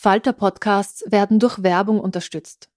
[0.00, 2.68] Falter-Podcasts werden durch Werbung unterstützt.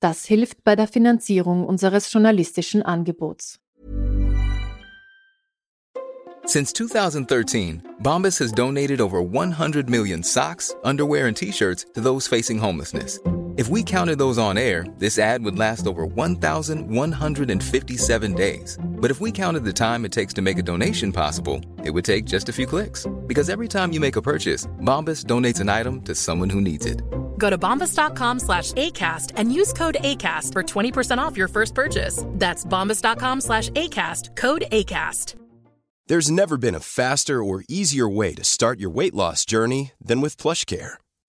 [0.00, 3.60] Das hilft bei der Finanzierung unseres journalistischen Angebots.
[6.44, 12.60] Since 2013, Bombas has donated over 100 million socks, underwear, and t-shirts to those facing
[12.60, 13.20] homelessness.
[13.56, 18.76] If we counted those on air, this ad would last over 1,157 days.
[18.84, 22.04] But if we counted the time it takes to make a donation possible, it would
[22.04, 23.06] take just a few clicks.
[23.28, 26.84] Because every time you make a purchase, Bombas donates an item to someone who needs
[26.84, 27.00] it.
[27.38, 32.24] Go to bombas.com slash ACAST and use code ACAST for 20% off your first purchase.
[32.30, 35.36] That's bombas.com slash ACAST, code ACAST.
[36.06, 40.20] There's never been a faster or easier way to start your weight loss journey than
[40.20, 40.94] with PlushCare.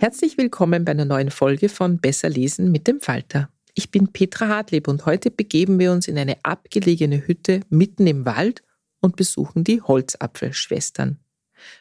[0.00, 3.50] Herzlich willkommen bei einer neuen Folge von Besser lesen mit dem Falter.
[3.74, 8.24] Ich bin Petra Hartlieb und heute begeben wir uns in eine abgelegene Hütte mitten im
[8.24, 8.62] Wald
[9.00, 11.18] und besuchen die Holzapfelschwestern.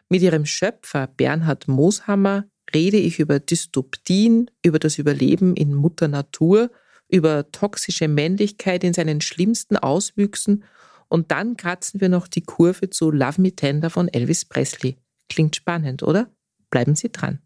[0.09, 6.71] Mit ihrem Schöpfer Bernhard Mooshammer rede ich über Dystopien, über das Überleben in Mutter Natur,
[7.07, 10.63] über toxische Männlichkeit in seinen schlimmsten Auswüchsen
[11.07, 14.97] und dann kratzen wir noch die Kurve zu Love Me Tender von Elvis Presley.
[15.29, 16.31] Klingt spannend, oder?
[16.71, 17.41] Bleiben Sie dran.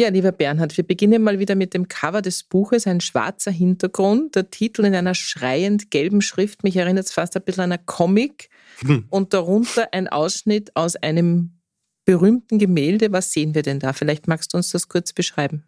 [0.00, 4.34] Ja, lieber Bernhard, wir beginnen mal wieder mit dem Cover des Buches, ein schwarzer Hintergrund,
[4.34, 7.84] der Titel in einer schreiend gelben Schrift, mich erinnert es fast ein bisschen an einen
[7.86, 8.48] Comic
[8.78, 9.04] hm.
[9.10, 11.60] und darunter ein Ausschnitt aus einem
[12.06, 13.12] berühmten Gemälde.
[13.12, 13.92] Was sehen wir denn da?
[13.92, 15.64] Vielleicht magst du uns das kurz beschreiben.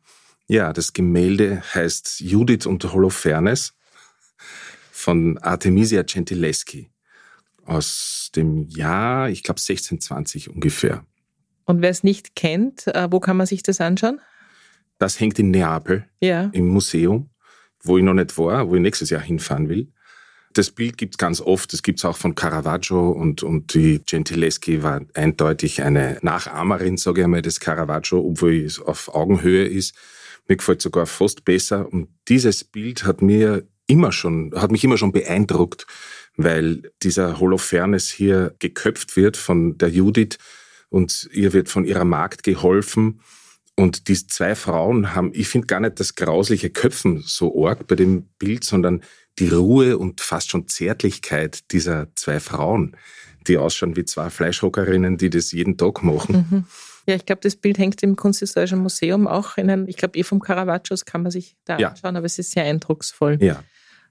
[0.47, 3.75] Ja, das Gemälde heißt Judith und Holofernes
[4.91, 6.89] von Artemisia Gentileschi
[7.65, 11.05] aus dem Jahr, ich glaube 1620 ungefähr.
[11.65, 14.21] Und wer es nicht kennt, äh, wo kann man sich das anschauen?
[14.99, 16.51] Das hängt in Neapel ja.
[16.53, 17.31] im Museum,
[17.83, 19.93] wo ich noch nicht war, wo ich nächstes Jahr hinfahren will.
[20.53, 21.73] Das Bild gibt es ganz oft.
[21.73, 27.21] Es gibt es auch von Caravaggio und, und die Gentileschi war eindeutig eine Nachahmerin, sage
[27.21, 29.95] ich einmal, des Caravaggio, obwohl es auf Augenhöhe ist.
[30.49, 31.91] Mir gefällt sogar fast besser.
[31.91, 35.87] Und dieses Bild hat mir immer schon, hat mich immer schon beeindruckt,
[36.37, 40.39] weil dieser Holofernes hier geköpft wird von der Judith
[40.93, 43.21] und ihr wird von ihrer Magd geholfen.
[43.75, 47.95] Und diese zwei Frauen haben, ich finde gar nicht das grausliche Köpfen so arg bei
[47.95, 49.03] dem Bild, sondern
[49.39, 52.95] die Ruhe und fast schon Zärtlichkeit dieser zwei Frauen,
[53.49, 56.47] die ausschauen wie zwei Fleischhockerinnen, die das jeden Tag machen.
[56.51, 56.65] Mhm.
[57.07, 60.23] Ja, ich glaube, das Bild hängt im Kunsthistorischen Museum auch in einem, ich glaube, eh
[60.23, 61.89] vom Caravaggios kann man sich da ja.
[61.89, 63.39] anschauen, aber es ist sehr eindrucksvoll.
[63.41, 63.65] Ja.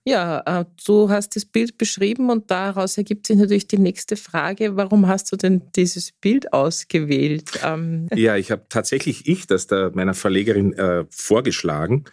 [0.03, 4.75] Ja, äh, du hast das Bild beschrieben und daraus ergibt sich natürlich die nächste Frage,
[4.75, 7.51] warum hast du denn dieses Bild ausgewählt?
[7.63, 12.05] Ähm, ja, ich habe tatsächlich ich das da meiner Verlegerin äh, vorgeschlagen.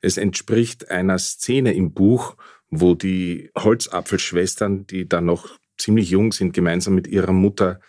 [0.00, 2.36] Es entspricht einer Szene im Buch,
[2.70, 7.80] wo die Holzapfelschwestern, die dann noch ziemlich jung sind, gemeinsam mit ihrer Mutter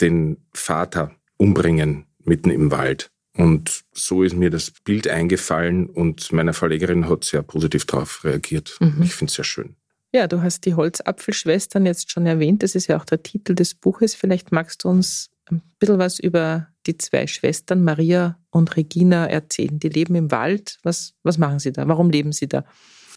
[0.00, 3.10] den Vater umbringen mitten im Wald.
[3.38, 8.76] Und so ist mir das Bild eingefallen und meine Verlegerin hat sehr positiv darauf reagiert.
[8.80, 9.02] Mhm.
[9.02, 9.76] Ich finde es sehr schön.
[10.12, 12.64] Ja, du hast die Holzapfelschwestern jetzt schon erwähnt.
[12.64, 14.16] Das ist ja auch der Titel des Buches.
[14.16, 19.78] Vielleicht magst du uns ein bisschen was über die zwei Schwestern, Maria und Regina, erzählen.
[19.78, 20.78] Die leben im Wald.
[20.82, 21.86] Was, was machen sie da?
[21.86, 22.64] Warum leben sie da?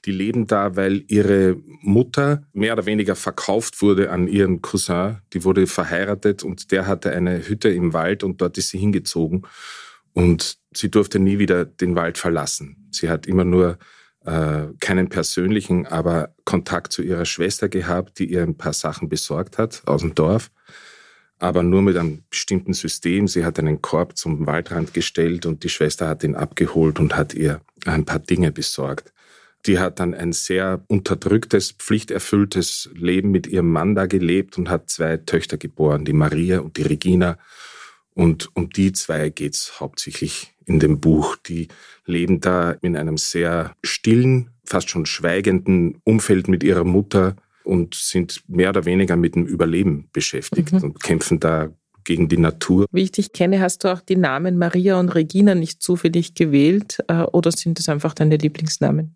[0.06, 5.18] Die leben da, weil ihre Mutter mehr oder weniger verkauft wurde an ihren Cousin.
[5.34, 9.48] Die wurde verheiratet und der hatte eine Hütte im Wald und dort ist sie hingezogen.
[10.14, 12.88] Und sie durfte nie wieder den Wald verlassen.
[12.92, 13.78] Sie hat immer nur
[14.26, 19.58] äh, keinen persönlichen, aber Kontakt zu ihrer Schwester gehabt, die ihr ein paar Sachen besorgt
[19.58, 20.52] hat aus dem Dorf,
[21.40, 23.28] aber nur mit einem bestimmten System.
[23.28, 27.34] Sie hat einen Korb zum Waldrand gestellt und die Schwester hat ihn abgeholt und hat
[27.34, 29.12] ihr ein paar Dinge besorgt.
[29.66, 34.90] Die hat dann ein sehr unterdrücktes, pflichterfülltes Leben mit ihrem Mann da gelebt und hat
[34.90, 37.38] zwei Töchter geboren, die Maria und die Regina.
[38.22, 41.38] Und um die zwei geht's hauptsächlich in dem Buch.
[41.38, 41.70] Die
[42.06, 48.44] leben da in einem sehr stillen, fast schon schweigenden Umfeld mit ihrer Mutter und sind
[48.48, 50.84] mehr oder weniger mit dem Überleben beschäftigt mhm.
[50.84, 51.72] und kämpfen da
[52.04, 52.86] gegen die Natur.
[52.92, 57.00] Wie ich dich kenne, hast du auch die Namen Maria und Regina nicht zufällig gewählt
[57.08, 59.16] äh, oder sind das einfach deine Lieblingsnamen?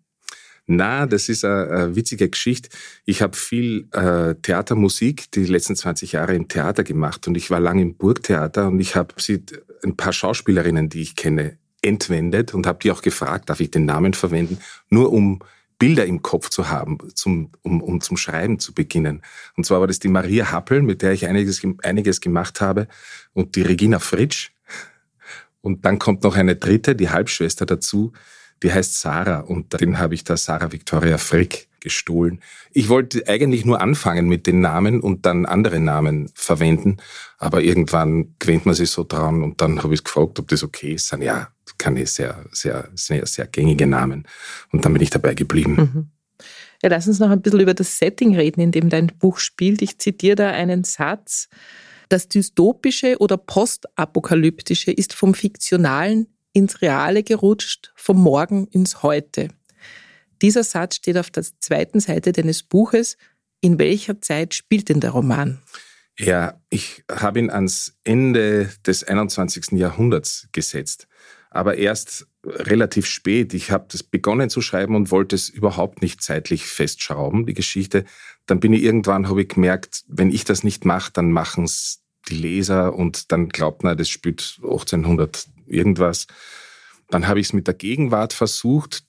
[0.66, 2.70] Na, das ist eine, eine witzige Geschichte.
[3.04, 7.60] Ich habe viel äh, Theatermusik die letzten 20 Jahre im Theater gemacht und ich war
[7.60, 9.14] lange im Burgtheater und ich habe
[9.84, 13.84] ein paar Schauspielerinnen, die ich kenne, entwendet und habe die auch gefragt, darf ich den
[13.84, 14.58] Namen verwenden,
[14.90, 15.40] nur um
[15.78, 19.22] Bilder im Kopf zu haben, zum, um, um zum Schreiben zu beginnen.
[19.56, 22.88] Und zwar war das die Maria Happel, mit der ich einiges, einiges gemacht habe,
[23.34, 24.52] und die Regina Fritsch.
[25.60, 28.12] Und dann kommt noch eine dritte, die Halbschwester dazu,
[28.62, 32.40] die heißt Sarah und den habe ich da Sarah Victoria Frick gestohlen.
[32.72, 36.96] Ich wollte eigentlich nur anfangen mit den Namen und dann andere Namen verwenden,
[37.38, 40.94] aber irgendwann gewöhnt man sich so dran und dann habe ich gefragt, ob das okay
[40.94, 41.12] ist.
[41.12, 41.48] Dann, ja,
[41.78, 44.26] kann ich sehr, sehr, sehr, sehr gängige Namen
[44.72, 45.76] und dann bin ich dabei geblieben.
[45.76, 46.10] Mhm.
[46.82, 49.80] Ja, lass uns noch ein bisschen über das Setting reden, in dem dein Buch spielt.
[49.80, 51.48] Ich zitiere da einen Satz.
[52.08, 56.26] Das Dystopische oder Postapokalyptische ist vom Fiktionalen
[56.56, 59.48] ins Reale gerutscht, vom Morgen ins Heute.
[60.40, 63.18] Dieser Satz steht auf der zweiten Seite deines Buches.
[63.60, 65.60] In welcher Zeit spielt denn der Roman?
[66.18, 69.72] Ja, ich habe ihn ans Ende des 21.
[69.72, 71.08] Jahrhunderts gesetzt,
[71.50, 73.52] aber erst relativ spät.
[73.52, 78.06] Ich habe das begonnen zu schreiben und wollte es überhaupt nicht zeitlich festschrauben, die Geschichte.
[78.46, 82.02] Dann bin ich irgendwann, habe ich gemerkt, wenn ich das nicht mache, dann machen es
[82.30, 86.26] die Leser und dann glaubt man, das spielt 1800 irgendwas.
[87.08, 89.04] Dann habe ich es mit der Gegenwart versucht.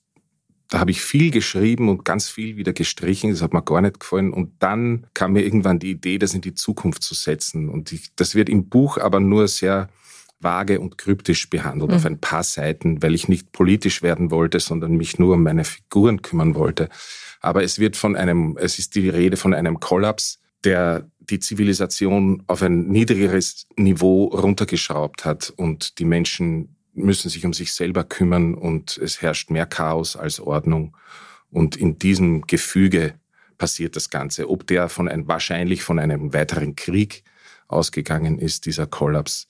[0.70, 3.32] Da habe ich viel geschrieben und ganz viel wieder gestrichen.
[3.32, 4.34] Das hat mir gar nicht gefallen.
[4.34, 7.70] Und dann kam mir irgendwann die Idee, das in die Zukunft zu setzen.
[7.70, 9.90] Und ich, das wird im Buch aber nur sehr
[10.40, 11.98] vage und kryptisch behandelt, mhm.
[11.98, 15.64] auf ein paar Seiten, weil ich nicht politisch werden wollte, sondern mich nur um meine
[15.64, 16.90] Figuren kümmern wollte.
[17.40, 22.44] Aber es wird von einem, es ist die Rede von einem Kollaps, der die Zivilisation
[22.48, 28.56] auf ein niedrigeres Niveau runtergeschraubt hat und die Menschen müssen sich um sich selber kümmern
[28.56, 30.98] und es herrscht mehr Chaos als Ordnung.
[31.52, 33.14] Und in diesem Gefüge
[33.58, 34.50] passiert das Ganze.
[34.50, 37.24] Ob der von ein, wahrscheinlich von einem weiteren Krieg
[37.68, 39.48] ausgegangen ist, dieser Kollaps,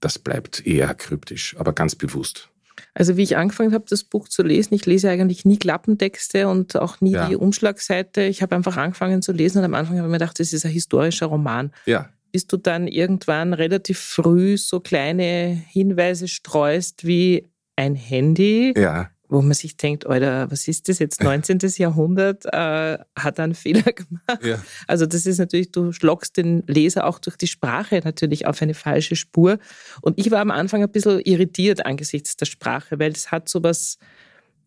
[0.00, 2.50] das bleibt eher kryptisch, aber ganz bewusst.
[2.94, 6.76] Also wie ich angefangen habe, das Buch zu lesen, ich lese eigentlich nie Klappentexte und
[6.76, 7.28] auch nie ja.
[7.28, 8.22] die Umschlagseite.
[8.22, 10.64] Ich habe einfach angefangen zu lesen und am Anfang habe ich mir gedacht, das ist
[10.64, 11.72] ein historischer Roman.
[11.86, 12.08] Ja.
[12.30, 19.42] Bis du dann irgendwann relativ früh so kleine Hinweise streust wie ein Handy, ja wo
[19.42, 21.58] man sich denkt, Alter, was ist das jetzt, 19.
[21.76, 24.42] Jahrhundert, äh, hat einen Fehler gemacht.
[24.42, 24.62] Ja.
[24.86, 28.74] Also das ist natürlich, du schlockst den Leser auch durch die Sprache natürlich auf eine
[28.74, 29.58] falsche Spur.
[30.00, 33.98] Und ich war am Anfang ein bisschen irritiert angesichts der Sprache, weil es hat sowas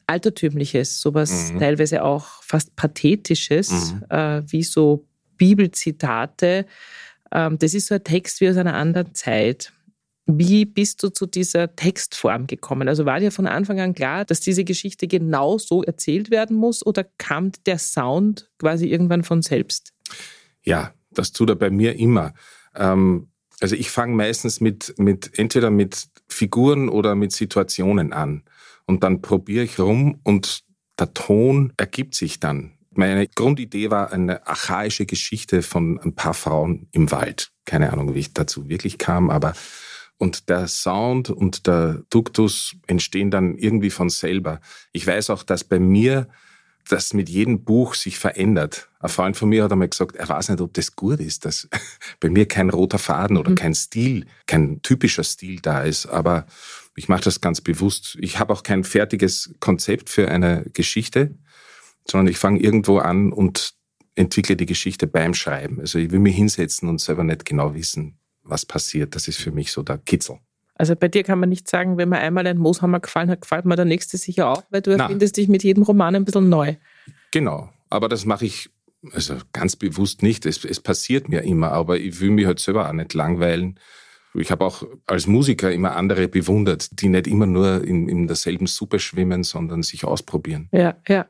[0.06, 1.60] Altertümliches, sowas mhm.
[1.60, 4.04] teilweise auch fast Pathetisches, mhm.
[4.10, 5.06] äh, wie so
[5.38, 6.66] Bibelzitate.
[7.32, 9.72] Ähm, das ist so ein Text wie aus einer anderen Zeit.
[10.30, 12.90] Wie bist du zu dieser Textform gekommen?
[12.90, 16.86] Also war dir von Anfang an klar, dass diese Geschichte genau so erzählt werden muss
[16.86, 19.94] oder kam der Sound quasi irgendwann von selbst?
[20.64, 22.34] Ja, das tut er bei mir immer.
[22.76, 23.30] Ähm,
[23.62, 28.44] also ich fange meistens mit, mit entweder mit Figuren oder mit Situationen an
[28.86, 30.66] und dann probiere ich rum und
[31.00, 32.74] der Ton ergibt sich dann.
[32.92, 37.52] Meine Grundidee war eine archaische Geschichte von ein paar Frauen im Wald.
[37.66, 39.54] Keine Ahnung, wie ich dazu wirklich kam, aber
[40.18, 44.60] und der Sound und der Duktus entstehen dann irgendwie von selber.
[44.92, 46.28] Ich weiß auch, dass bei mir
[46.90, 48.90] das mit jedem Buch sich verändert.
[49.00, 51.68] Ein Freund von mir hat einmal gesagt, er weiß nicht, ob das gut ist, dass
[52.20, 53.56] bei mir kein roter Faden oder mhm.
[53.56, 56.06] kein Stil, kein typischer Stil da ist.
[56.08, 56.46] Aber
[56.96, 58.18] ich mache das ganz bewusst.
[58.22, 61.36] Ich habe auch kein fertiges Konzept für eine Geschichte,
[62.10, 63.76] sondern ich fange irgendwo an und
[64.16, 65.80] entwickle die Geschichte beim Schreiben.
[65.80, 68.17] Also ich will mich hinsetzen und selber nicht genau wissen,
[68.50, 69.16] was passiert.
[69.16, 70.40] Das ist für mich so der Kitzel.
[70.76, 73.66] Also bei dir kann man nicht sagen, wenn mir einmal ein Mooshammer gefallen hat, gefällt
[73.66, 76.76] mir der nächste sicher auch, weil du erfindest dich mit jedem Roman ein bisschen neu.
[77.32, 78.70] Genau, aber das mache ich
[79.12, 80.46] also ganz bewusst nicht.
[80.46, 83.80] Es, es passiert mir immer, aber ich will mich halt selber auch nicht langweilen.
[84.34, 88.68] Ich habe auch als Musiker immer andere bewundert, die nicht immer nur in, in derselben
[88.68, 90.70] Suppe schwimmen, sondern sich ausprobieren.
[90.72, 91.26] Ja, ja.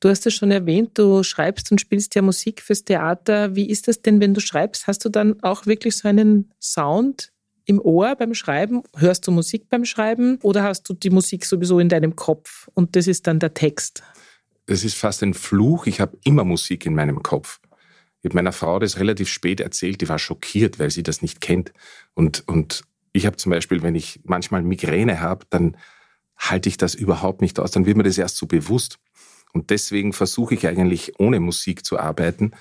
[0.00, 3.54] Du hast es schon erwähnt, du schreibst und spielst ja Musik fürs Theater.
[3.54, 4.86] Wie ist das denn, wenn du schreibst?
[4.86, 7.32] Hast du dann auch wirklich so einen Sound
[7.64, 8.82] im Ohr beim Schreiben?
[8.96, 12.96] Hörst du Musik beim Schreiben oder hast du die Musik sowieso in deinem Kopf und
[12.96, 14.02] das ist dann der Text?
[14.66, 15.86] Das ist fast ein Fluch.
[15.86, 17.60] Ich habe immer Musik in meinem Kopf.
[18.20, 21.40] Ich habe meiner Frau das relativ spät erzählt, die war schockiert, weil sie das nicht
[21.40, 21.72] kennt.
[22.14, 25.76] Und, und ich habe zum Beispiel, wenn ich manchmal Migräne habe, dann
[26.36, 27.72] halte ich das überhaupt nicht aus.
[27.72, 28.98] Dann wird mir das erst so bewusst.
[29.52, 32.52] Und deswegen versuche ich eigentlich ohne Musik zu arbeiten.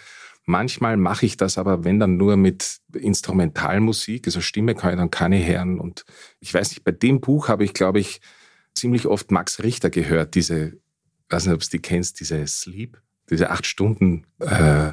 [0.45, 5.11] Manchmal mache ich das aber, wenn dann nur mit Instrumentalmusik, also Stimme kann ich dann
[5.11, 5.79] keine hören.
[5.79, 6.05] Und
[6.39, 8.21] ich weiß nicht, bei dem Buch habe ich, glaube ich,
[8.73, 10.81] ziemlich oft Max Richter gehört, diese
[11.31, 14.91] weiß nicht, ob du die kennst, diese Sleep, diese acht Stunden, äh,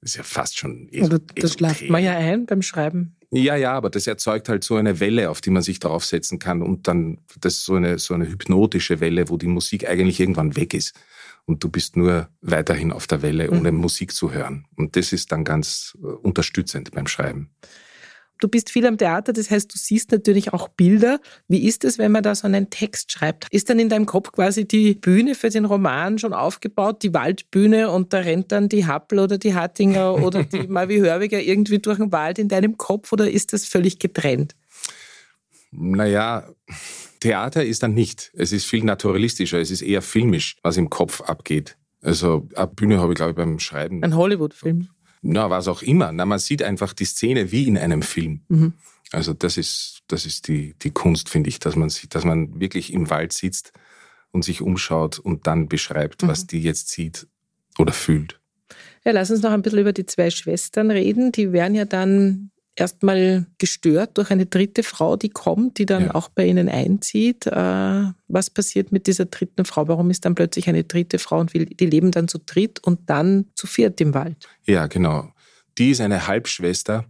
[0.00, 0.88] ist ja fast schon.
[1.00, 3.15] Oder das schlaft man ja ein beim Schreiben.
[3.30, 6.62] Ja, ja, aber das erzeugt halt so eine Welle, auf die man sich draufsetzen kann
[6.62, 10.56] und dann, das ist so eine, so eine hypnotische Welle, wo die Musik eigentlich irgendwann
[10.56, 10.94] weg ist
[11.46, 13.78] und du bist nur weiterhin auf der Welle, ohne mhm.
[13.78, 14.66] Musik zu hören.
[14.76, 17.50] Und das ist dann ganz äh, unterstützend beim Schreiben.
[18.40, 21.20] Du bist viel am Theater, das heißt, du siehst natürlich auch Bilder.
[21.48, 23.46] Wie ist es, wenn man da so einen Text schreibt?
[23.50, 27.90] Ist dann in deinem Kopf quasi die Bühne für den Roman schon aufgebaut, die Waldbühne
[27.90, 31.98] und da rennt dann die Happel oder die Hattinger oder die Mavi Hörwiger irgendwie durch
[31.98, 34.54] den Wald in deinem Kopf oder ist das völlig getrennt?
[35.70, 36.48] Naja,
[37.20, 38.30] Theater ist dann nicht.
[38.34, 41.76] Es ist viel naturalistischer, es ist eher filmisch, was im Kopf abgeht.
[42.02, 44.02] Also, eine Bühne habe ich, glaube ich, beim Schreiben.
[44.04, 44.88] Ein Hollywood-Film
[45.26, 46.12] na, was auch immer.
[46.12, 48.40] Na, man sieht einfach die Szene wie in einem Film.
[48.48, 48.72] Mhm.
[49.12, 52.58] Also das ist, das ist die, die Kunst, finde ich, dass man sieht, dass man
[52.60, 53.72] wirklich im Wald sitzt
[54.32, 56.28] und sich umschaut und dann beschreibt, mhm.
[56.28, 57.26] was die jetzt sieht
[57.78, 58.40] oder fühlt.
[59.04, 61.30] Ja, lass uns noch ein bisschen über die zwei Schwestern reden.
[61.30, 66.14] Die werden ja dann erstmal gestört durch eine dritte Frau, die kommt, die dann ja.
[66.14, 67.46] auch bei ihnen einzieht.
[67.46, 69.88] Äh, was passiert mit dieser dritten Frau?
[69.88, 73.46] Warum ist dann plötzlich eine dritte Frau und die leben dann zu dritt und dann
[73.54, 74.48] zu viert im Wald?
[74.64, 75.32] Ja, genau.
[75.78, 77.06] Die ist eine Halbschwester,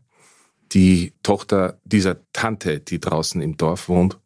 [0.72, 4.18] die Tochter dieser Tante, die draußen im Dorf wohnt.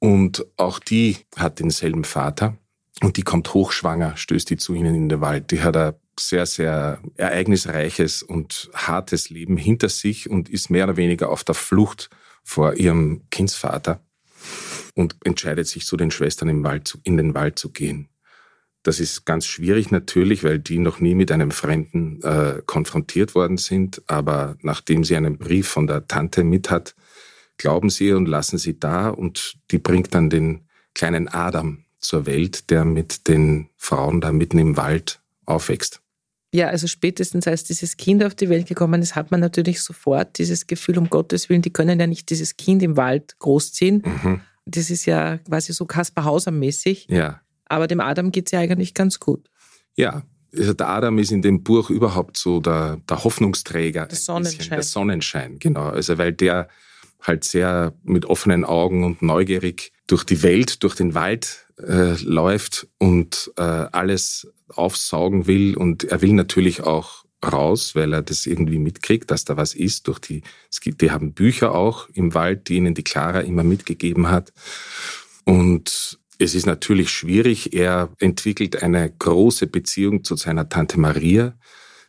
[0.00, 2.56] Und auch die hat denselben Vater.
[3.00, 5.50] Und die kommt hochschwanger, stößt die zu ihnen in den Wald.
[5.50, 10.96] Die hat ein sehr, sehr ereignisreiches und hartes Leben hinter sich und ist mehr oder
[10.96, 12.10] weniger auf der Flucht
[12.44, 14.00] vor ihrem Kindsvater
[14.94, 18.08] und entscheidet sich zu den Schwestern im Wald in den Wald zu gehen.
[18.82, 23.58] Das ist ganz schwierig natürlich, weil die noch nie mit einem Fremden äh, konfrontiert worden
[23.58, 24.02] sind.
[24.06, 26.94] Aber nachdem sie einen Brief von der Tante mit hat,
[27.58, 32.70] glauben sie und lassen sie da und die bringt dann den kleinen Adam zur Welt,
[32.70, 36.00] der mit den Frauen da mitten im Wald aufwächst.
[36.52, 40.38] Ja, also spätestens als dieses Kind auf die Welt gekommen ist, hat man natürlich sofort
[40.38, 44.02] dieses Gefühl, um Gottes Willen, die können ja nicht dieses Kind im Wald großziehen.
[44.04, 44.40] Mhm.
[44.64, 47.06] Das ist ja quasi so Kaspar Hauser-mäßig.
[47.10, 47.40] Ja.
[47.66, 49.48] Aber dem Adam geht es ja eigentlich ganz gut.
[49.94, 50.22] Ja,
[50.56, 54.06] also der Adam ist in dem Buch überhaupt so der, der Hoffnungsträger.
[54.06, 54.70] Der Sonnenschein.
[54.70, 55.88] Der Sonnenschein, genau.
[55.88, 56.68] Also weil der
[57.20, 62.88] halt sehr mit offenen Augen und neugierig durch die Welt, durch den Wald äh, läuft
[62.98, 65.76] und äh, alles aufsaugen will.
[65.76, 70.08] Und er will natürlich auch raus, weil er das irgendwie mitkriegt, dass da was ist.
[70.08, 73.62] Durch die, es gibt, die haben Bücher auch im Wald, die ihnen die Clara immer
[73.62, 74.52] mitgegeben hat.
[75.44, 77.74] Und es ist natürlich schwierig.
[77.74, 81.56] Er entwickelt eine große Beziehung zu seiner Tante Maria,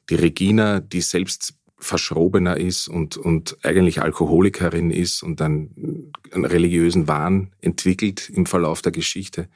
[0.10, 7.08] die Regina, die selbst verschrobener ist und, und eigentlich Alkoholikerin ist und dann einen religiösen
[7.08, 9.48] Wahn entwickelt im Verlauf der Geschichte.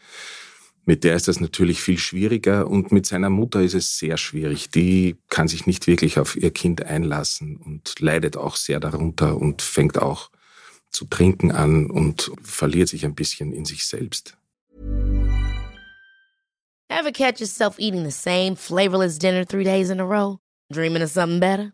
[0.86, 4.70] Mit der ist das natürlich viel schwieriger und mit seiner Mutter ist es sehr schwierig.
[4.70, 9.62] Die kann sich nicht wirklich auf ihr Kind einlassen und leidet auch sehr darunter und
[9.62, 10.30] fängt auch
[10.90, 14.38] zu trinken an und verliert sich ein bisschen in sich selbst.
[16.90, 20.38] Ever catch yourself eating the same flavorless dinner three days in a row?
[20.72, 21.74] Dreaming of something better?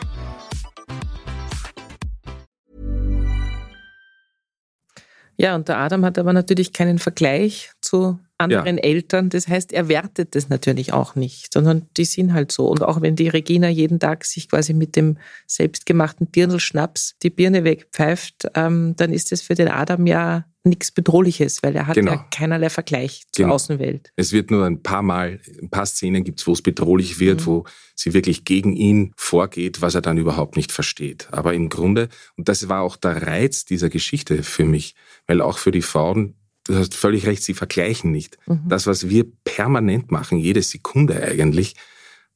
[5.41, 8.83] Ja, und der Adam hat aber natürlich keinen Vergleich zu anderen ja.
[8.83, 9.29] Eltern.
[9.29, 12.67] Das heißt, er wertet das natürlich auch nicht, sondern die sind halt so.
[12.67, 15.17] Und auch wenn die Regina jeden Tag sich quasi mit dem
[15.47, 21.63] selbstgemachten Dirndl-Schnaps die Birne wegpfeift, ähm, dann ist das für den Adam ja nichts Bedrohliches,
[21.63, 22.11] weil er hat genau.
[22.11, 23.55] ja keinerlei Vergleich zur genau.
[23.55, 24.11] Außenwelt.
[24.15, 27.41] Es wird nur ein paar Mal, ein paar Szenen gibt es, wo es bedrohlich wird,
[27.41, 27.45] mhm.
[27.45, 27.65] wo
[27.95, 31.27] sie wirklich gegen ihn vorgeht, was er dann überhaupt nicht versteht.
[31.31, 35.57] Aber im Grunde, und das war auch der Reiz dieser Geschichte für mich, weil auch
[35.57, 38.37] für die Frauen du hast völlig recht, sie vergleichen nicht.
[38.47, 38.61] Mhm.
[38.67, 41.75] Das, was wir permanent machen, jede Sekunde eigentlich,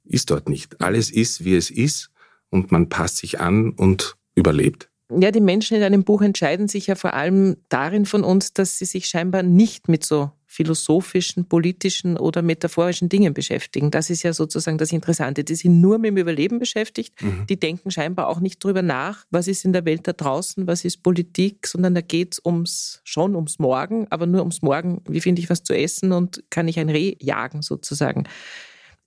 [0.03, 0.81] ist dort nicht.
[0.81, 2.11] Alles ist, wie es ist
[2.49, 4.89] und man passt sich an und überlebt.
[5.11, 8.79] Ja, die Menschen in einem Buch entscheiden sich ja vor allem darin von uns, dass
[8.79, 13.91] sie sich scheinbar nicht mit so philosophischen, politischen oder metaphorischen Dingen beschäftigen.
[13.91, 15.43] Das ist ja sozusagen das Interessante.
[15.43, 17.21] Die sind nur mit dem Überleben beschäftigt.
[17.21, 17.45] Mhm.
[17.47, 20.85] Die denken scheinbar auch nicht drüber nach, was ist in der Welt da draußen, was
[20.85, 25.01] ist Politik, sondern da geht es ums, schon ums Morgen, aber nur ums Morgen.
[25.07, 28.23] Wie finde ich was zu essen und kann ich ein Reh jagen sozusagen?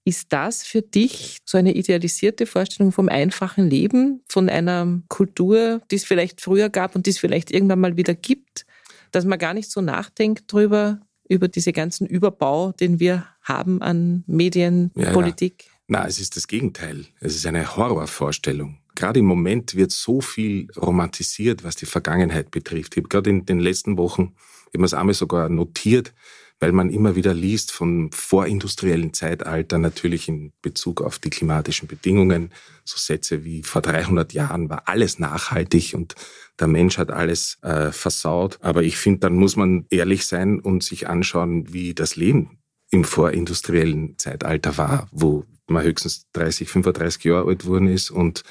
[0.08, 5.96] Ist das für dich so eine idealisierte Vorstellung vom einfachen Leben, von einer Kultur, die
[5.96, 8.64] es vielleicht früher gab und die es vielleicht irgendwann mal wieder gibt,
[9.10, 14.24] dass man gar nicht so nachdenkt drüber, über diese ganzen Überbau, den wir haben an
[14.26, 15.64] Medien, ja, Politik?
[15.66, 15.72] Ja.
[15.88, 17.04] Na, es ist das Gegenteil.
[17.20, 18.78] Es ist eine Horrorvorstellung.
[18.94, 22.94] Gerade im Moment wird so viel romantisiert, was die Vergangenheit betrifft.
[22.94, 24.34] Ich habe gerade in den letzten Wochen,
[24.72, 26.14] ich habe es einmal sogar notiert,
[26.60, 32.52] weil man immer wieder liest vom vorindustriellen Zeitalter, natürlich in Bezug auf die klimatischen Bedingungen,
[32.84, 36.14] so Sätze wie vor 300 Jahren war alles nachhaltig und
[36.58, 38.58] der Mensch hat alles äh, versaut.
[38.60, 42.58] Aber ich finde, dann muss man ehrlich sein und sich anschauen, wie das Leben
[42.90, 48.42] im vorindustriellen Zeitalter war, wo man höchstens 30, 35 Jahre alt geworden ist und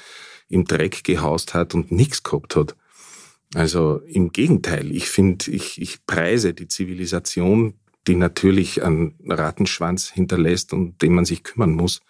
[0.48, 2.74] im Dreck gehaust hat und nichts gehabt hat.
[3.54, 7.74] Also im Gegenteil, ich finde, ich, ich preise die Zivilisation
[8.08, 12.00] die natürlich einen Rattenschwanz hinterlässt und den man sich kümmern muss.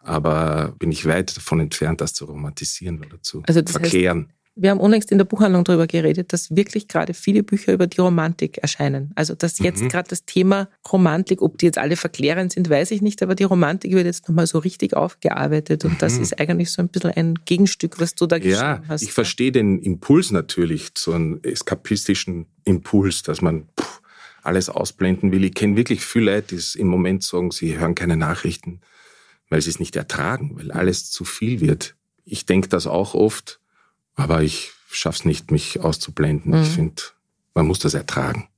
[0.00, 4.26] Aber bin ich weit davon entfernt, das zu romantisieren oder zu also verklären.
[4.28, 7.86] Heißt, wir haben unlängst in der Buchhandlung darüber geredet, dass wirklich gerade viele Bücher über
[7.86, 9.12] die Romantik erscheinen.
[9.14, 9.88] Also dass jetzt mhm.
[9.88, 13.44] gerade das Thema Romantik, ob die jetzt alle verklärend sind, weiß ich nicht, aber die
[13.44, 15.98] Romantik wird jetzt nochmal so richtig aufgearbeitet und mhm.
[15.98, 19.02] das ist eigentlich so ein bisschen ein Gegenstück, was du da geschrieben ja, hast.
[19.02, 24.01] Ich verstehe den Impuls natürlich, so einen eskapistischen Impuls, dass man pff,
[24.42, 25.44] alles ausblenden will.
[25.44, 28.80] Ich kenne wirklich viele Leute, die im Moment sagen, sie hören keine Nachrichten,
[29.48, 31.94] weil sie es nicht ertragen, weil alles zu viel wird.
[32.24, 33.60] Ich denke das auch oft,
[34.14, 36.52] aber ich schaffe es nicht, mich auszublenden.
[36.52, 36.62] Mhm.
[36.62, 37.02] Ich finde,
[37.54, 38.48] man muss das ertragen.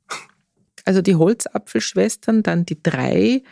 [0.84, 3.42] Also die Holzapfelschwestern, dann die drei,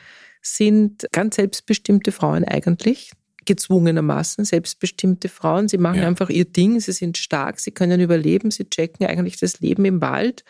[0.43, 3.13] sind ganz selbstbestimmte Frauen eigentlich
[3.45, 5.69] gezwungenermaßen selbstbestimmte Frauen.
[5.69, 6.07] Sie machen ja.
[6.07, 10.01] einfach ihr Ding, sie sind stark, sie können überleben, sie checken eigentlich das Leben im
[10.01, 10.45] Wald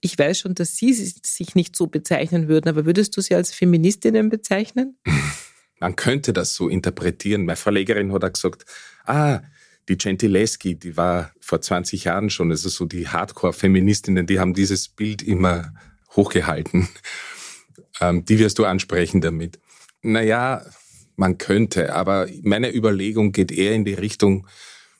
[0.00, 3.52] ich weiß schon, dass Sie sich nicht so bezeichnen würden, aber würdest du sie als
[3.52, 4.98] Feministinnen bezeichnen?
[5.80, 7.44] Man könnte das so interpretieren.
[7.44, 8.64] Meine Verlegerin hat auch gesagt,
[9.06, 9.40] ah,
[9.88, 14.88] die Gentileschi, die war vor 20 Jahren schon, also so die Hardcore-Feministinnen, die haben dieses
[14.88, 15.72] Bild immer
[16.16, 16.88] hochgehalten.
[18.00, 19.58] Ähm, die wirst du ansprechen damit.
[20.02, 20.64] Naja,
[21.16, 24.46] man könnte, aber meine Überlegung geht eher in die Richtung,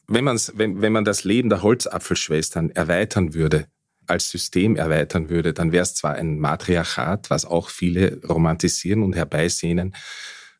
[0.09, 3.69] wenn, man's, wenn, wenn man das Leben der Holzapfelschwestern erweitern würde,
[4.09, 9.15] als System erweitern würde, dann wäre es zwar ein Matriarchat, was auch viele romantisieren und
[9.15, 9.95] herbeisehnen,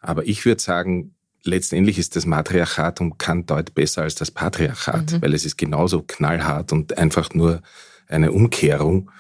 [0.01, 5.13] aber ich würde sagen, letztendlich ist das Matriarchat um Kant dort besser als das Patriarchat,
[5.13, 5.23] mhm.
[5.23, 7.63] weil es ist genauso knallhart und einfach nur
[8.07, 9.11] eine Umkehrung,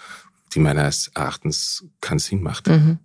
[0.54, 2.68] die meines Erachtens keinen Sinn macht.
[2.68, 2.98] Mhm.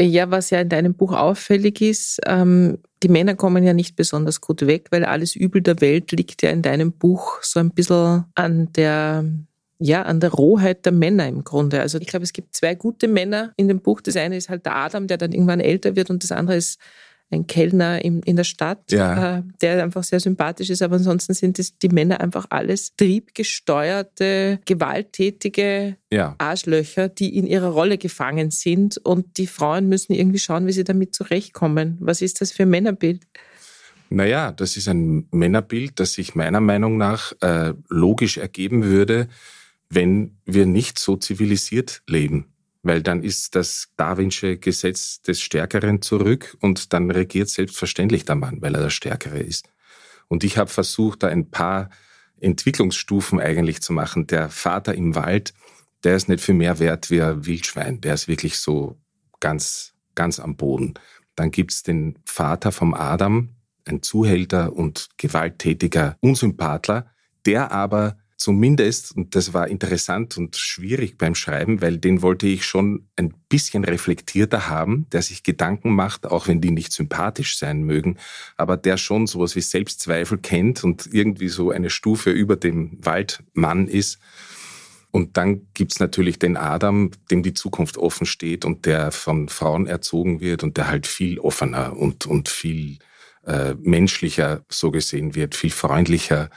[0.00, 4.40] Ja, was ja in deinem Buch auffällig ist, ähm, die Männer kommen ja nicht besonders
[4.40, 8.24] gut weg, weil alles Übel der Welt liegt ja in deinem Buch so ein bisschen
[8.34, 9.24] an der
[9.78, 11.80] ja, an der Rohheit der Männer im Grunde.
[11.80, 14.00] Also ich glaube, es gibt zwei gute Männer in dem Buch.
[14.00, 16.78] Das eine ist halt der Adam, der dann irgendwann älter wird und das andere ist
[17.30, 19.38] ein Kellner in, in der Stadt, ja.
[19.38, 20.82] äh, der einfach sehr sympathisch ist.
[20.82, 26.34] Aber ansonsten sind es die Männer einfach alles triebgesteuerte, gewalttätige ja.
[26.38, 28.96] Arschlöcher, die in ihrer Rolle gefangen sind.
[28.96, 31.98] Und die Frauen müssen irgendwie schauen, wie sie damit zurechtkommen.
[32.00, 33.22] Was ist das für ein Männerbild?
[34.10, 39.28] Naja, das ist ein Männerbild, das sich meiner Meinung nach äh, logisch ergeben würde,
[39.90, 42.52] wenn wir nicht so zivilisiert leben.
[42.82, 48.62] Weil dann ist das Darwinsche Gesetz des Stärkeren zurück und dann regiert selbstverständlich der Mann,
[48.62, 49.68] weil er der Stärkere ist.
[50.28, 51.90] Und ich habe versucht, da ein paar
[52.40, 54.26] Entwicklungsstufen eigentlich zu machen.
[54.26, 55.54] Der Vater im Wald,
[56.04, 58.00] der ist nicht viel mehr wert wie ein Wildschwein.
[58.00, 58.96] Der ist wirklich so
[59.40, 60.94] ganz, ganz am Boden.
[61.34, 63.50] Dann gibt's den Vater vom Adam,
[63.84, 67.10] ein Zuhälter und gewalttätiger Unsympathler,
[67.46, 72.64] der aber zumindest, und das war interessant und schwierig beim Schreiben, weil den wollte ich
[72.64, 77.82] schon ein bisschen reflektierter haben, der sich Gedanken macht, auch wenn die nicht sympathisch sein
[77.82, 78.16] mögen,
[78.56, 83.88] aber der schon sowas wie Selbstzweifel kennt und irgendwie so eine Stufe über dem Waldmann
[83.88, 84.18] ist.
[85.10, 89.86] Und dann gibt's natürlich den Adam, dem die Zukunft offen steht und der von Frauen
[89.86, 92.98] erzogen wird und der halt viel offener und, und viel
[93.46, 96.50] äh, menschlicher so gesehen wird, viel freundlicher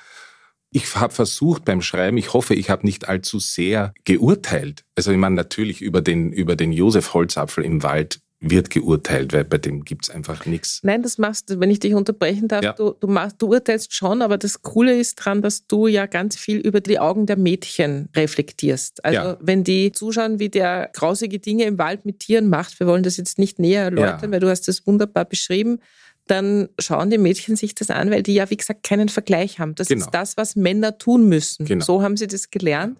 [0.71, 4.83] ich habe versucht beim Schreiben, ich hoffe, ich habe nicht allzu sehr geurteilt.
[4.95, 9.45] Also ich meine, natürlich über den, über den Josef Holzapfel im Wald wird geurteilt, weil
[9.45, 10.79] bei dem gibt's einfach nichts.
[10.81, 12.73] Nein, das machst du, wenn ich dich unterbrechen darf, ja.
[12.73, 16.37] du, du, machst, du urteilst schon, aber das Coole ist dran, dass du ja ganz
[16.37, 19.05] viel über die Augen der Mädchen reflektierst.
[19.05, 19.37] Also ja.
[19.41, 23.17] wenn die zuschauen, wie der grausige Dinge im Wald mit Tieren macht, wir wollen das
[23.17, 24.31] jetzt nicht näher erläutern, ja.
[24.31, 25.79] weil du hast das wunderbar beschrieben,
[26.27, 29.75] dann schauen die Mädchen sich das an, weil die ja, wie gesagt, keinen Vergleich haben.
[29.75, 30.05] Das genau.
[30.05, 31.65] ist das, was Männer tun müssen.
[31.65, 31.83] Genau.
[31.83, 32.99] So haben sie das gelernt.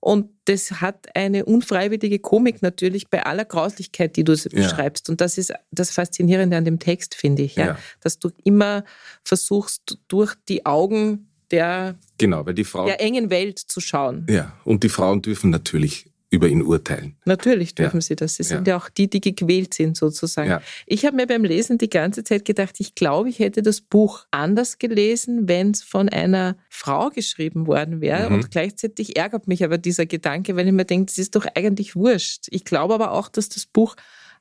[0.00, 4.48] Und das hat eine unfreiwillige Komik natürlich bei aller Grauslichkeit, die du ja.
[4.50, 5.10] beschreibst.
[5.10, 7.66] Und das ist das Faszinierende an dem Text, finde ich, ja?
[7.66, 7.78] ja.
[8.00, 8.84] dass du immer
[9.24, 14.26] versuchst, durch die Augen der, genau, weil die Frau, der engen Welt zu schauen.
[14.28, 17.16] Ja, und die Frauen dürfen natürlich über ihn urteilen.
[17.24, 18.00] Natürlich dürfen ja.
[18.02, 18.34] sie das.
[18.34, 18.74] Sie sind ja.
[18.74, 18.78] ja.
[18.78, 20.50] auch die, die gequält sind sozusagen.
[20.50, 20.62] Ja.
[20.86, 24.26] Ich habe mir beim Lesen die ganze Zeit gedacht, ich glaube, ich hätte das Buch
[24.30, 28.28] anders gelesen, wenn es von einer Frau geschrieben worden wäre.
[28.28, 28.36] Mhm.
[28.36, 31.96] Und gleichzeitig ärgert mich aber dieser Gedanke, weil ich mir denke, das ist doch eigentlich
[31.96, 32.46] wurscht.
[32.50, 33.96] Ich glaube aber auch, dass das Buch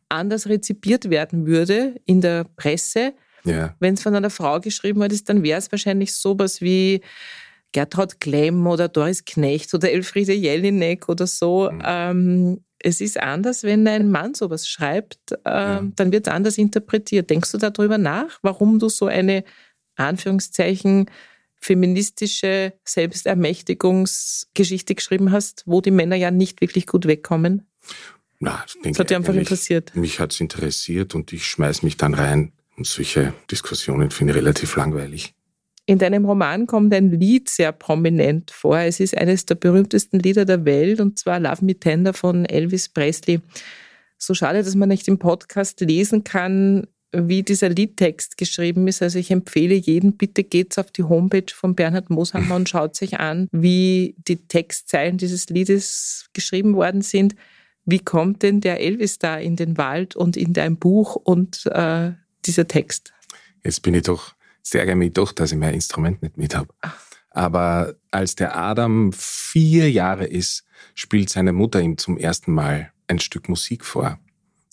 [0.09, 3.13] anders rezipiert werden würde in der Presse.
[3.79, 7.01] Wenn es von einer Frau geschrieben worden ist, dann wäre es wahrscheinlich sowas wie
[7.77, 11.69] Gertraud Klemm oder Doris Knecht oder Elfriede Jelinek oder so.
[11.71, 11.81] Mhm.
[11.85, 15.93] Ähm, es ist anders, wenn ein Mann sowas schreibt, ähm, mhm.
[15.95, 17.29] dann wird es anders interpretiert.
[17.29, 19.43] Denkst du darüber nach, warum du so eine
[19.95, 21.11] Anführungszeichen
[21.61, 27.69] feministische Selbstermächtigungsgeschichte geschrieben hast, wo die Männer ja nicht wirklich gut wegkommen?
[28.39, 29.95] Na, ich denke, das hat dich einfach interessiert.
[29.95, 32.53] Mich hat es interessiert und ich schmeiß mich dann rein.
[32.75, 35.35] Und solche Diskussionen finde ich relativ langweilig.
[35.89, 38.77] In deinem Roman kommt ein Lied sehr prominent vor.
[38.77, 42.89] Es ist eines der berühmtesten Lieder der Welt und zwar Love Me Tender von Elvis
[42.89, 43.39] Presley.
[44.17, 49.01] So schade, dass man nicht im Podcast lesen kann, wie dieser Liedtext geschrieben ist.
[49.01, 53.21] Also ich empfehle jeden, bitte geht's auf die Homepage von Bernhard Moshammer und schaut sich
[53.21, 57.33] an, wie die Textzeilen dieses Liedes geschrieben worden sind.
[57.85, 62.11] Wie kommt denn der Elvis da in den Wald und in dein Buch und äh,
[62.45, 63.13] dieser Text?
[63.63, 64.36] Jetzt bin ich doch
[64.73, 66.69] Ärgere mich doch, dass ich mein Instrument nicht mit habe.
[67.31, 70.63] Aber als der Adam vier Jahre ist,
[70.95, 74.19] spielt seine Mutter ihm zum ersten Mal ein Stück Musik vor.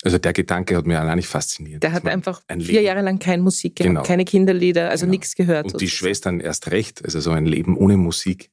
[0.05, 1.83] Also der Gedanke hat mir allein nicht fasziniert.
[1.83, 4.03] Der hat einfach vier Jahre lang keine Musik gehabt, genau.
[4.03, 5.13] keine Kinderlieder, also genau.
[5.13, 5.65] nichts gehört.
[5.65, 5.91] Und sozusagen.
[5.91, 8.51] die Schwestern erst recht, also so ein Leben ohne Musik.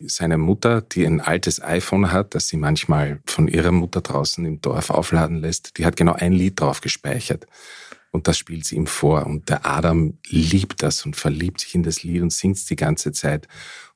[0.00, 4.60] Seine Mutter, die ein altes iPhone hat, das sie manchmal von ihrer Mutter draußen im
[4.60, 7.46] Dorf aufladen lässt, die hat genau ein Lied drauf gespeichert.
[8.10, 9.26] Und das spielt sie ihm vor.
[9.26, 12.76] Und der Adam liebt das und verliebt sich in das Lied und singt es die
[12.76, 13.48] ganze Zeit.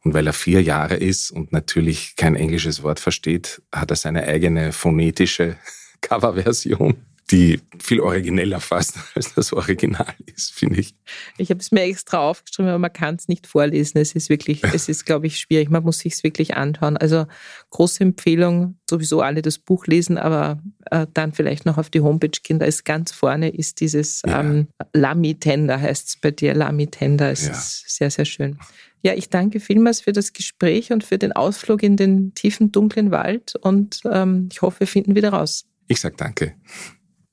[0.03, 4.25] Und weil er vier Jahre ist und natürlich kein englisches Wort versteht, hat er seine
[4.25, 5.57] eigene phonetische
[6.01, 6.97] Coverversion
[7.33, 10.95] die viel origineller fast als das Original ist, finde ich.
[11.39, 13.99] Ich habe es mir extra aufgeschrieben, aber man kann es nicht vorlesen.
[13.99, 15.71] Es ist wirklich, es ist, glaube ich, schwierig.
[15.71, 16.97] Man muss sich es wirklich anschauen.
[16.97, 17.27] Also
[17.71, 22.39] große Empfehlung, sowieso alle das Buch lesen, aber äh, dann vielleicht noch auf die Homepage
[22.43, 22.59] gehen.
[22.59, 24.41] Da ist ganz vorne ist dieses ja.
[24.41, 27.31] ähm, Lami Tender, heißt es bei dir, Lami Tender.
[27.31, 27.53] Es ja.
[27.53, 28.59] ist sehr, sehr schön.
[29.05, 33.11] Ja, ich danke vielmals für das Gespräch und für den Ausflug in den tiefen, dunklen
[33.11, 35.65] Wald und ähm, ich hoffe, wir finden wieder raus.
[35.89, 36.55] Ich sage danke.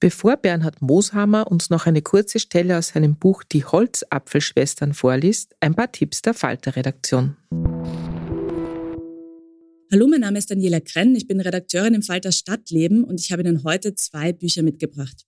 [0.02, 5.76] Bevor Bernhard Mooshammer uns noch eine kurze Stelle aus seinem Buch Die Holzapfelschwestern vorliest, ein
[5.76, 7.36] paar Tipps der Falter-Redaktion.
[9.92, 13.42] Hallo, mein Name ist Daniela Krenn, ich bin Redakteurin im Falter Stadtleben und ich habe
[13.42, 15.26] Ihnen heute zwei Bücher mitgebracht.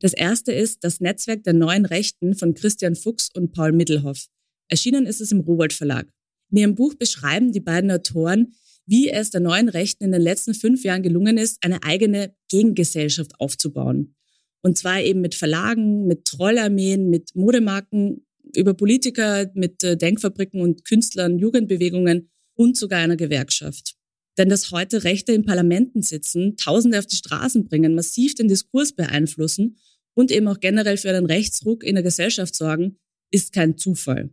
[0.00, 4.28] Das erste ist Das Netzwerk der neuen Rechten von Christian Fuchs und Paul Middelhoff.
[4.68, 6.06] Erschienen ist es im Rowold Verlag.
[6.50, 8.54] In ihrem Buch beschreiben die beiden Autoren,
[8.86, 13.32] wie es der neuen Rechten in den letzten fünf Jahren gelungen ist, eine eigene Gegengesellschaft
[13.38, 14.14] aufzubauen.
[14.62, 20.84] Und zwar eben mit Verlagen, mit Trollarmeen, mit Modemarken, über Politiker, mit äh, Denkfabriken und
[20.84, 23.94] Künstlern, Jugendbewegungen und sogar einer Gewerkschaft.
[24.36, 28.92] Denn dass heute Rechte in Parlamenten sitzen, Tausende auf die Straßen bringen, massiv den Diskurs
[28.92, 29.76] beeinflussen
[30.14, 32.98] und eben auch generell für einen Rechtsruck in der Gesellschaft sorgen,
[33.30, 34.30] ist kein Zufall.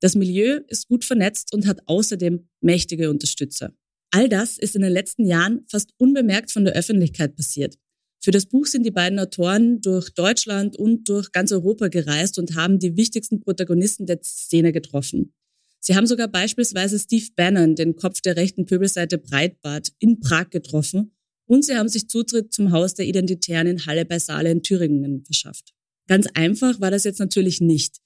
[0.00, 3.74] Das Milieu ist gut vernetzt und hat außerdem mächtige Unterstützer.
[4.10, 7.76] All das ist in den letzten Jahren fast unbemerkt von der Öffentlichkeit passiert.
[8.22, 12.56] Für das Buch sind die beiden Autoren durch Deutschland und durch ganz Europa gereist und
[12.56, 15.34] haben die wichtigsten Protagonisten der Szene getroffen.
[15.78, 21.12] Sie haben sogar beispielsweise Steve Bannon, den Kopf der rechten Pöbelseite Breitbart, in Prag getroffen
[21.46, 25.24] und sie haben sich Zutritt zum Haus der Identitären in Halle bei Saale in Thüringen
[25.24, 25.74] verschafft.
[26.08, 27.98] Ganz einfach war das jetzt natürlich nicht.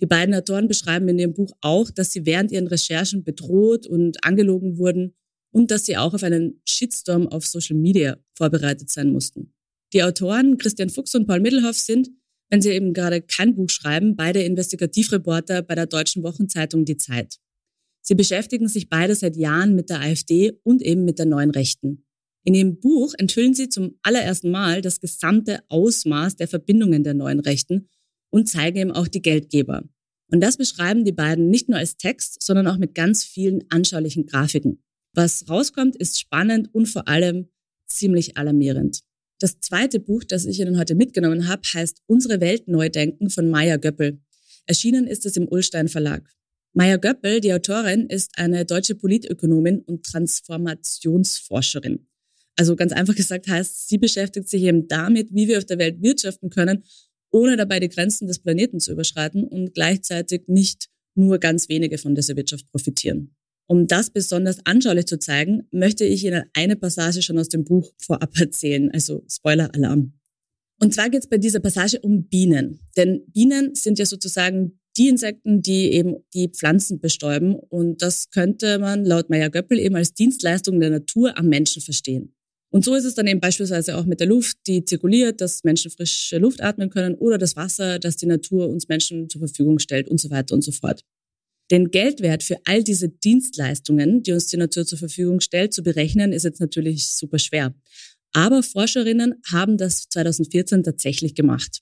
[0.00, 4.24] Die beiden Autoren beschreiben in ihrem Buch auch, dass sie während ihren Recherchen bedroht und
[4.24, 5.14] angelogen wurden
[5.54, 9.54] und dass sie auch auf einen Shitstorm auf Social Media vorbereitet sein mussten.
[9.92, 12.10] Die Autoren Christian Fuchs und Paul Middelhoff sind,
[12.50, 17.36] wenn sie eben gerade kein Buch schreiben, beide Investigativreporter bei der deutschen Wochenzeitung Die Zeit.
[18.02, 22.04] Sie beschäftigen sich beide seit Jahren mit der AfD und eben mit der neuen Rechten.
[22.42, 27.38] In ihrem Buch enthüllen sie zum allerersten Mal das gesamte Ausmaß der Verbindungen der neuen
[27.38, 27.88] Rechten
[28.30, 29.84] und zeige ihm auch die Geldgeber.
[30.32, 34.26] Und das beschreiben die beiden nicht nur als Text, sondern auch mit ganz vielen anschaulichen
[34.26, 34.83] Grafiken.
[35.14, 37.48] Was rauskommt, ist spannend und vor allem
[37.86, 39.00] ziemlich alarmierend.
[39.38, 43.48] Das zweite Buch, das ich Ihnen heute mitgenommen habe, heißt Unsere Welt neu denken von
[43.48, 44.20] Maya Göppel.
[44.66, 46.28] Erschienen ist es im Ullstein Verlag.
[46.72, 52.08] Maya Göppel, die Autorin, ist eine deutsche Politökonomin und Transformationsforscherin.
[52.56, 56.02] Also ganz einfach gesagt heißt, sie beschäftigt sich eben damit, wie wir auf der Welt
[56.02, 56.84] wirtschaften können,
[57.30, 62.14] ohne dabei die Grenzen des Planeten zu überschreiten und gleichzeitig nicht nur ganz wenige von
[62.14, 63.34] dieser Wirtschaft profitieren.
[63.66, 67.92] Um das besonders anschaulich zu zeigen, möchte ich Ihnen eine Passage schon aus dem Buch
[67.98, 70.12] vorab erzählen, also Spoiler-Alarm.
[70.80, 72.80] Und zwar geht es bei dieser Passage um Bienen.
[72.96, 77.54] Denn Bienen sind ja sozusagen die Insekten, die eben die Pflanzen bestäuben.
[77.54, 82.34] Und das könnte man laut Meyer Göppel eben als Dienstleistung der Natur am Menschen verstehen.
[82.70, 85.92] Und so ist es dann eben beispielsweise auch mit der Luft, die zirkuliert, dass Menschen
[85.92, 90.08] frische Luft atmen können oder das Wasser, das die Natur uns Menschen zur Verfügung stellt
[90.08, 91.04] und so weiter und so fort.
[91.70, 96.32] Den Geldwert für all diese Dienstleistungen, die uns die Natur zur Verfügung stellt, zu berechnen,
[96.32, 97.74] ist jetzt natürlich super schwer.
[98.32, 101.80] Aber Forscherinnen haben das 2014 tatsächlich gemacht.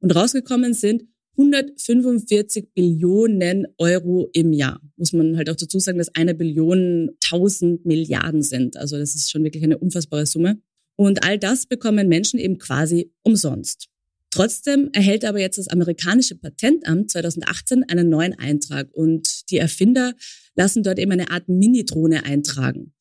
[0.00, 1.04] Und rausgekommen sind
[1.38, 4.80] 145 Billionen Euro im Jahr.
[4.96, 8.76] Muss man halt auch dazu sagen, dass eine Billion 1000 Milliarden sind.
[8.76, 10.60] Also das ist schon wirklich eine unfassbare Summe.
[10.96, 13.88] Und all das bekommen Menschen eben quasi umsonst.
[14.30, 20.14] Trotzdem erhält aber jetzt das amerikanische Patentamt 2018 einen neuen Eintrag und die Erfinder
[20.54, 22.92] lassen dort eben eine Art Mini-Drohne eintragen.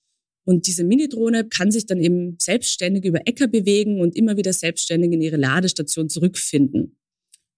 [0.46, 5.12] Und diese Mini-Drohne kann sich dann eben selbstständig über Äcker bewegen und immer wieder selbstständig
[5.12, 6.98] in ihre Ladestation zurückfinden.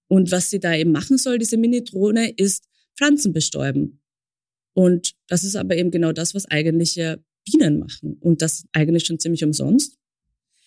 [0.08, 2.66] Und was sie da eben machen soll, diese Mini-Drohne, ist
[2.98, 4.02] Pflanzen bestäuben.
[4.74, 8.18] Und das ist aber eben genau das, was eigentliche Bienen machen.
[8.22, 9.99] Und das eigentlich schon ziemlich umsonst.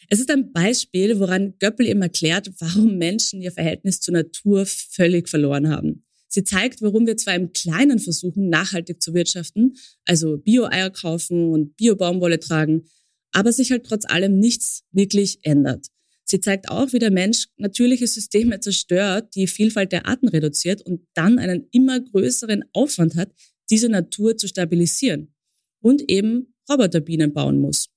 [0.08, 5.28] Es ist ein Beispiel, woran Göppel eben erklärt, warum Menschen ihr Verhältnis zur Natur völlig
[5.28, 6.04] verloren haben.
[6.28, 9.74] Sie zeigt, warum wir zwar im Kleinen versuchen, nachhaltig zu wirtschaften,
[10.06, 12.84] also Bio-Eier kaufen und Bio-Baumwolle tragen,
[13.32, 15.88] aber sich halt trotz allem nichts wirklich ändert.
[16.24, 21.02] Sie zeigt auch, wie der Mensch natürliche Systeme zerstört, die Vielfalt der Arten reduziert und
[21.12, 23.30] dann einen immer größeren Aufwand hat,
[23.68, 25.34] diese Natur zu stabilisieren
[25.80, 27.91] und eben Roboterbienen bauen muss.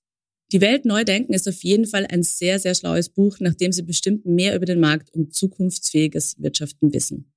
[0.51, 3.81] Die Welt neu denken ist auf jeden Fall ein sehr, sehr schlaues Buch, nachdem Sie
[3.81, 7.31] bestimmt mehr über den Markt und zukunftsfähiges Wirtschaften wissen.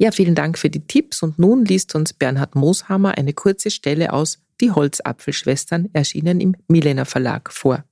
[0.00, 4.12] Ja, vielen Dank für die Tipps und nun liest uns Bernhard Mooshammer eine kurze Stelle
[4.12, 7.84] aus Die Holzapfelschwestern, erschienen im Milena Verlag vor.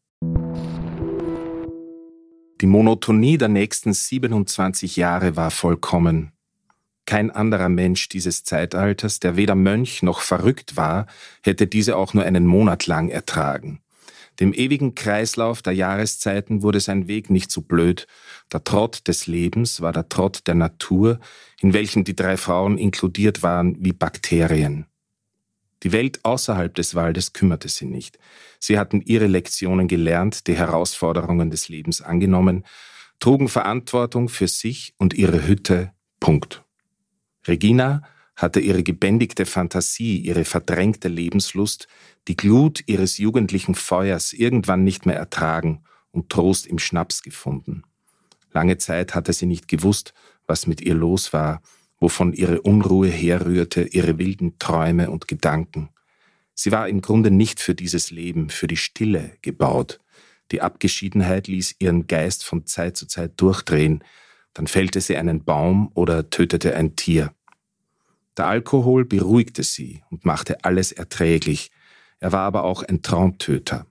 [2.60, 6.32] Die Monotonie der nächsten 27 Jahre war vollkommen.
[7.06, 11.06] Kein anderer Mensch dieses Zeitalters, der weder Mönch noch verrückt war,
[11.42, 13.80] hätte diese auch nur einen Monat lang ertragen.
[14.40, 18.06] Dem ewigen Kreislauf der Jahreszeiten wurde sein Weg nicht so blöd.
[18.52, 21.20] Der Trott des Lebens war der Trott der Natur,
[21.60, 24.86] in welchem die drei Frauen inkludiert waren wie Bakterien.
[25.82, 28.18] Die Welt außerhalb des Waldes kümmerte sie nicht.
[28.58, 32.64] Sie hatten ihre Lektionen gelernt, die Herausforderungen des Lebens angenommen,
[33.20, 35.92] trugen Verantwortung für sich und ihre Hütte.
[36.18, 36.65] Punkt.
[37.48, 38.02] Regina
[38.36, 41.88] hatte ihre gebändigte Fantasie, ihre verdrängte Lebenslust,
[42.28, 47.82] die Glut ihres jugendlichen Feuers irgendwann nicht mehr ertragen und Trost im Schnaps gefunden.
[48.52, 50.12] Lange Zeit hatte sie nicht gewusst,
[50.46, 51.62] was mit ihr los war,
[51.98, 55.90] wovon ihre Unruhe herrührte, ihre wilden Träume und Gedanken.
[56.54, 60.00] Sie war im Grunde nicht für dieses Leben, für die Stille gebaut.
[60.52, 64.02] Die Abgeschiedenheit ließ ihren Geist von Zeit zu Zeit durchdrehen,
[64.56, 67.30] dann fällte sie einen Baum oder tötete ein Tier.
[68.38, 71.70] Der Alkohol beruhigte sie und machte alles erträglich,
[72.20, 73.86] er war aber auch ein Traumtöter.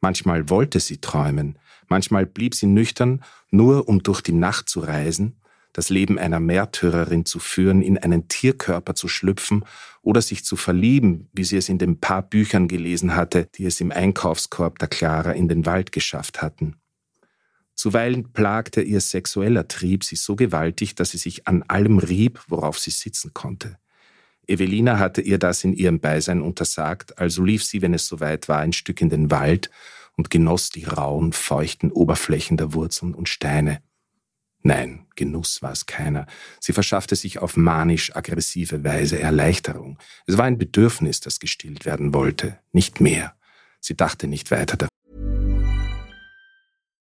[0.00, 5.36] Manchmal wollte sie träumen, manchmal blieb sie nüchtern, nur um durch die Nacht zu reisen,
[5.72, 9.64] das Leben einer Märtyrerin zu führen, in einen Tierkörper zu schlüpfen
[10.02, 13.80] oder sich zu verlieben, wie sie es in den paar Büchern gelesen hatte, die es
[13.80, 16.79] im Einkaufskorb der Clara in den Wald geschafft hatten.
[17.80, 22.78] Zuweilen plagte ihr sexueller Trieb sie so gewaltig, dass sie sich an allem rieb, worauf
[22.78, 23.78] sie sitzen konnte.
[24.46, 28.58] Evelina hatte ihr das in ihrem Beisein untersagt, also lief sie, wenn es soweit war,
[28.58, 29.70] ein Stück in den Wald
[30.14, 33.80] und genoss die rauen, feuchten Oberflächen der Wurzeln und Steine.
[34.60, 36.26] Nein, Genuss war es keiner.
[36.60, 39.98] Sie verschaffte sich auf manisch-aggressive Weise Erleichterung.
[40.26, 43.34] Es war ein Bedürfnis, das gestillt werden wollte, nicht mehr.
[43.80, 44.89] Sie dachte nicht weiter darüber.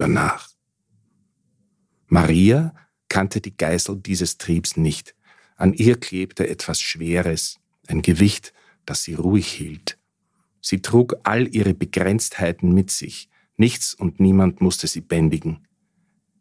[0.00, 0.48] Drüber nach.
[2.06, 2.74] Maria
[3.10, 5.14] kannte die Geißel dieses Triebs nicht.
[5.56, 8.54] An ihr klebte etwas Schweres, ein Gewicht,
[8.86, 9.98] das sie ruhig hielt.
[10.62, 13.28] Sie trug all ihre Begrenztheiten mit sich.
[13.58, 15.66] Nichts und niemand musste sie bändigen.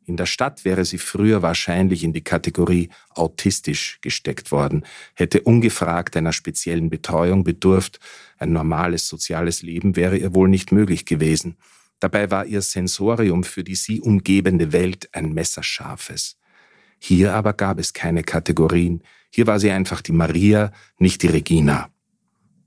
[0.05, 6.15] In der Stadt wäre sie früher wahrscheinlich in die Kategorie autistisch gesteckt worden, hätte ungefragt
[6.15, 7.99] einer speziellen Betreuung bedurft,
[8.37, 11.57] ein normales soziales Leben wäre ihr wohl nicht möglich gewesen.
[11.99, 16.37] Dabei war ihr Sensorium für die sie umgebende Welt ein messerscharfes.
[16.97, 21.89] Hier aber gab es keine Kategorien, hier war sie einfach die Maria, nicht die Regina.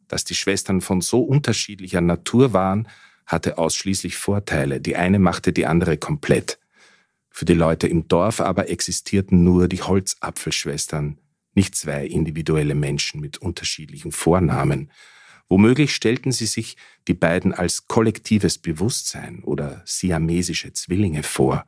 [0.08, 2.88] Dass die Schwestern von so unterschiedlicher Natur waren,
[3.26, 6.58] hatte ausschließlich Vorteile, die eine machte die andere komplett.
[7.30, 11.18] Für die Leute im Dorf aber existierten nur die Holzapfelschwestern,
[11.54, 14.90] nicht zwei individuelle Menschen mit unterschiedlichen Vornamen.
[15.52, 21.66] Womöglich stellten sie sich die beiden als kollektives Bewusstsein oder siamesische Zwillinge vor.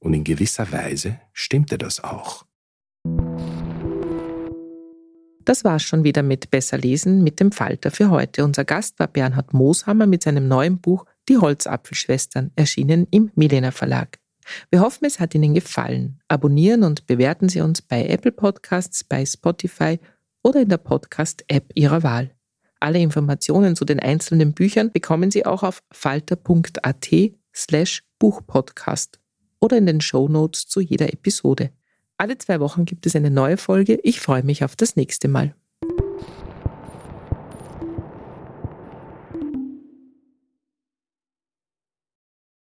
[0.00, 2.44] Und in gewisser Weise stimmte das auch.
[5.44, 8.42] Das war's schon wieder mit Besser lesen mit dem Falter für heute.
[8.42, 14.18] Unser Gast war Bernhard Mooshammer mit seinem neuen Buch Die Holzapfelschwestern, erschienen im Milena Verlag.
[14.68, 16.20] Wir hoffen, es hat Ihnen gefallen.
[16.26, 20.00] Abonnieren und bewerten Sie uns bei Apple Podcasts, bei Spotify
[20.42, 22.34] oder in der Podcast-App Ihrer Wahl.
[22.82, 27.10] Alle Informationen zu den einzelnen Büchern bekommen Sie auch auf falter.at
[27.54, 29.20] slash Buchpodcast
[29.60, 31.70] oder in den Show Notes zu jeder Episode.
[32.18, 34.00] Alle zwei Wochen gibt es eine neue Folge.
[34.02, 35.54] Ich freue mich auf das nächste Mal.